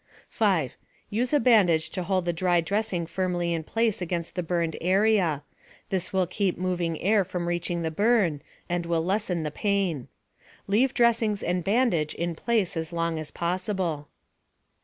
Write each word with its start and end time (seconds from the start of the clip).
5. 0.29 0.77
Use 1.11 1.31
a 1.31 1.39
bandage 1.39 1.91
to 1.91 2.01
hold 2.01 2.25
the 2.25 2.33
dry 2.33 2.59
dressing 2.59 3.05
firmly 3.05 3.53
in 3.53 3.61
place 3.61 4.01
against 4.01 4.33
the 4.33 4.41
burned 4.41 4.75
area. 4.81 5.43
This 5.89 6.11
will 6.11 6.25
keep 6.25 6.57
moving 6.57 6.99
air 7.01 7.23
from 7.23 7.47
reaching 7.47 7.83
the 7.83 7.91
burn, 7.91 8.41
and 8.67 8.87
will 8.87 9.05
lessen 9.05 9.43
the 9.43 9.51
pain. 9.51 10.07
Leave 10.65 10.95
dressings 10.95 11.43
and 11.43 11.63
bandage 11.63 12.15
in 12.15 12.33
place 12.33 12.75
as 12.75 12.91
long 12.91 13.19
as 13.19 13.29
possible. 13.29 14.07